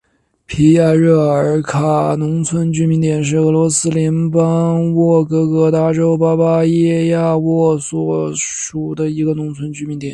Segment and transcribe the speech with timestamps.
[0.47, 10.09] 皮亚热尔卡农村居民点是俄罗斯联邦沃洛格达州巴巴耶沃区所属的一个农村居民点。